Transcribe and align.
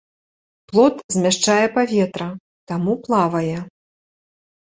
Плод 0.69 0.95
змяшчае 1.15 1.67
паветра, 1.75 2.27
таму 2.71 2.93
плавае. 3.05 3.59